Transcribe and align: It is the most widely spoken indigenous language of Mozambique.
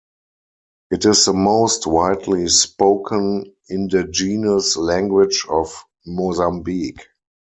It 0.89 1.05
is 1.05 1.25
the 1.25 1.33
most 1.33 1.85
widely 1.85 2.47
spoken 2.47 3.53
indigenous 3.69 4.75
language 4.75 5.45
of 5.47 5.85
Mozambique. 6.07 7.07